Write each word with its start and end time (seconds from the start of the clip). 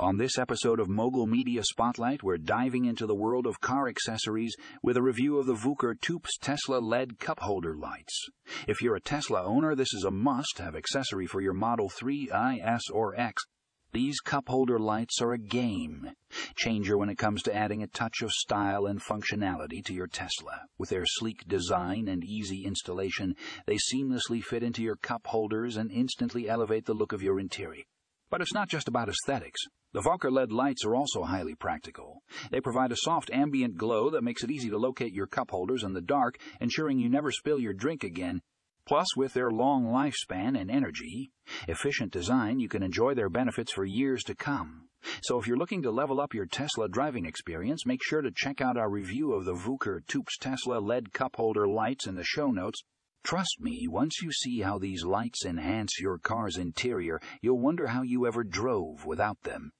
On 0.00 0.16
this 0.16 0.38
episode 0.38 0.78
of 0.78 0.88
Mogul 0.88 1.26
Media 1.26 1.60
Spotlight, 1.64 2.22
we're 2.22 2.38
diving 2.38 2.84
into 2.84 3.04
the 3.04 3.16
world 3.16 3.48
of 3.48 3.60
car 3.60 3.88
accessories 3.88 4.54
with 4.80 4.96
a 4.96 5.02
review 5.02 5.38
of 5.38 5.46
the 5.46 5.56
Vouker 5.56 5.96
Toops 5.96 6.38
Tesla 6.40 6.78
LED 6.78 7.18
cup 7.18 7.40
holder 7.40 7.76
lights. 7.76 8.28
If 8.68 8.80
you're 8.80 8.94
a 8.94 9.00
Tesla 9.00 9.42
owner, 9.42 9.74
this 9.74 9.92
is 9.92 10.04
a 10.04 10.12
must 10.12 10.58
have 10.58 10.76
accessory 10.76 11.26
for 11.26 11.40
your 11.40 11.52
Model 11.52 11.88
3, 11.88 12.30
I, 12.30 12.58
S, 12.58 12.82
or 12.92 13.18
X. 13.18 13.42
These 13.90 14.20
cup 14.20 14.48
holder 14.48 14.78
lights 14.78 15.20
are 15.20 15.32
a 15.32 15.38
game 15.38 16.12
changer 16.54 16.96
when 16.96 17.08
it 17.08 17.18
comes 17.18 17.42
to 17.42 17.56
adding 17.56 17.82
a 17.82 17.88
touch 17.88 18.22
of 18.22 18.30
style 18.30 18.86
and 18.86 19.02
functionality 19.02 19.84
to 19.84 19.94
your 19.94 20.06
Tesla. 20.06 20.60
With 20.78 20.90
their 20.90 21.06
sleek 21.06 21.48
design 21.48 22.06
and 22.06 22.22
easy 22.22 22.64
installation, 22.64 23.34
they 23.66 23.78
seamlessly 23.92 24.44
fit 24.44 24.62
into 24.62 24.80
your 24.80 24.94
cup 24.94 25.26
holders 25.26 25.76
and 25.76 25.90
instantly 25.90 26.48
elevate 26.48 26.84
the 26.84 26.94
look 26.94 27.12
of 27.12 27.20
your 27.20 27.40
interior. 27.40 27.82
But 28.30 28.42
it's 28.42 28.54
not 28.54 28.68
just 28.68 28.86
about 28.86 29.08
aesthetics. 29.08 29.60
The 29.98 30.02
Vouker 30.02 30.30
LED 30.30 30.52
lights 30.52 30.84
are 30.84 30.94
also 30.94 31.24
highly 31.24 31.56
practical. 31.56 32.22
They 32.52 32.60
provide 32.60 32.92
a 32.92 32.96
soft 32.98 33.32
ambient 33.32 33.76
glow 33.76 34.10
that 34.10 34.22
makes 34.22 34.44
it 34.44 34.50
easy 34.52 34.70
to 34.70 34.78
locate 34.78 35.12
your 35.12 35.26
cup 35.26 35.50
holders 35.50 35.82
in 35.82 35.92
the 35.92 36.00
dark, 36.00 36.38
ensuring 36.60 37.00
you 37.00 37.08
never 37.08 37.32
spill 37.32 37.58
your 37.58 37.74
drink 37.74 38.04
again. 38.04 38.42
Plus, 38.86 39.16
with 39.16 39.32
their 39.34 39.50
long 39.50 39.86
lifespan 39.86 40.56
and 40.56 40.70
energy, 40.70 41.32
efficient 41.66 42.12
design, 42.12 42.60
you 42.60 42.68
can 42.68 42.84
enjoy 42.84 43.14
their 43.14 43.28
benefits 43.28 43.72
for 43.72 43.84
years 43.84 44.22
to 44.22 44.36
come. 44.36 44.86
So 45.24 45.36
if 45.36 45.48
you're 45.48 45.56
looking 45.56 45.82
to 45.82 45.90
level 45.90 46.20
up 46.20 46.32
your 46.32 46.46
Tesla 46.46 46.88
driving 46.88 47.26
experience, 47.26 47.84
make 47.84 48.04
sure 48.04 48.22
to 48.22 48.30
check 48.30 48.60
out 48.60 48.76
our 48.76 48.88
review 48.88 49.32
of 49.32 49.46
the 49.46 49.54
Vouker 49.54 50.04
Toops 50.06 50.38
Tesla 50.38 50.78
LED 50.78 51.12
cup 51.12 51.34
holder 51.34 51.66
lights 51.66 52.06
in 52.06 52.14
the 52.14 52.22
show 52.22 52.52
notes. 52.52 52.84
Trust 53.24 53.56
me, 53.58 53.88
once 53.88 54.22
you 54.22 54.30
see 54.30 54.60
how 54.60 54.78
these 54.78 55.02
lights 55.02 55.44
enhance 55.44 55.98
your 55.98 56.18
car's 56.18 56.56
interior, 56.56 57.18
you'll 57.42 57.58
wonder 57.58 57.88
how 57.88 58.02
you 58.02 58.28
ever 58.28 58.44
drove 58.44 59.04
without 59.04 59.42
them. 59.42 59.72